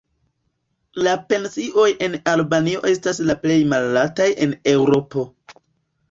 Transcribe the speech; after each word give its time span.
La 1.07 1.11
pensioj 1.33 1.83
en 2.05 2.15
Albanio 2.31 2.81
estas 2.91 3.19
la 3.31 3.35
plej 3.43 3.57
malaltaj 3.73 4.27
en 4.47 4.55
Eŭropo. 4.73 5.27